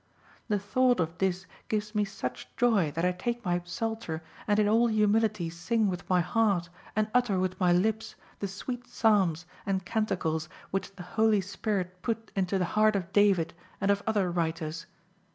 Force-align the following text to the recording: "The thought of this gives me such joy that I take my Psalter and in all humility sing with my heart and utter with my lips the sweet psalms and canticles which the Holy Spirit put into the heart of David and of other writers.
"The 0.47 0.57
thought 0.57 0.99
of 0.99 1.19
this 1.19 1.45
gives 1.69 1.93
me 1.93 2.05
such 2.05 2.47
joy 2.57 2.89
that 2.95 3.05
I 3.05 3.11
take 3.11 3.45
my 3.45 3.61
Psalter 3.65 4.23
and 4.47 4.57
in 4.57 4.67
all 4.67 4.87
humility 4.87 5.47
sing 5.51 5.89
with 5.91 6.09
my 6.09 6.21
heart 6.21 6.69
and 6.95 7.07
utter 7.13 7.37
with 7.37 7.59
my 7.59 7.71
lips 7.71 8.15
the 8.39 8.47
sweet 8.47 8.87
psalms 8.87 9.45
and 9.63 9.85
canticles 9.85 10.49
which 10.71 10.95
the 10.95 11.03
Holy 11.03 11.39
Spirit 11.41 12.01
put 12.01 12.31
into 12.35 12.57
the 12.57 12.65
heart 12.73 12.95
of 12.95 13.13
David 13.13 13.53
and 13.79 13.91
of 13.91 14.01
other 14.07 14.31
writers. 14.31 14.87